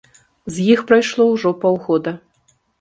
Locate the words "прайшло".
0.93-1.29